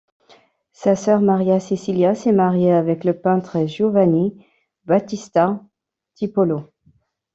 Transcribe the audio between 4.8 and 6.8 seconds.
Battista Tiepolo.